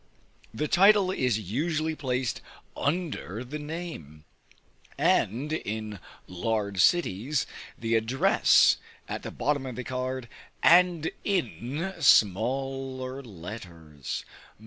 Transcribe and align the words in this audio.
The 0.51 0.67
title 0.67 1.11
is 1.11 1.37
usually 1.37 1.93
placed 1.93 2.41
under 2.75 3.43
the 3.43 3.59
name, 3.59 4.23
and, 4.97 5.53
in 5.53 5.99
large 6.25 6.81
cities, 6.81 7.45
the 7.77 7.93
address, 7.95 8.77
at 9.07 9.21
the 9.21 9.29
bottom 9.29 9.67
of 9.67 9.75
the 9.75 9.83
card 9.83 10.27
and 10.63 11.11
in 11.23 11.93
smaller 11.99 13.21
letters. 13.21 14.25